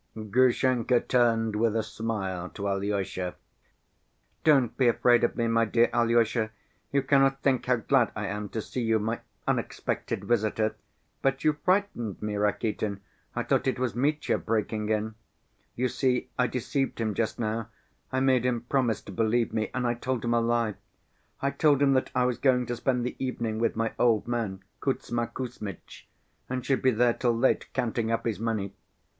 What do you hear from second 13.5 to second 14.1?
it was